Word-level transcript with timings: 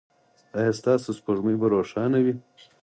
ایا 0.57 0.71
ستاسو 0.79 1.09
سپوږمۍ 1.19 1.55
به 1.61 1.67
روښانه 1.73 2.19
وي؟ 2.23 2.33